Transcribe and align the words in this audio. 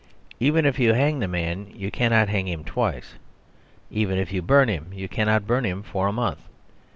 Even 0.39 0.65
if 0.65 0.79
you 0.79 0.93
hang 0.93 1.19
the 1.19 1.27
man, 1.27 1.67
you 1.75 1.91
cannot 1.91 2.27
hang 2.27 2.47
him 2.47 2.63
twice. 2.63 3.19
Even 3.91 4.17
if 4.17 4.33
you 4.33 4.41
burn 4.41 4.67
him, 4.67 4.91
you 4.91 5.07
cannot 5.07 5.45
burn 5.45 5.63
him 5.63 5.83
for 5.83 6.07
a 6.07 6.11
month. 6.11 6.41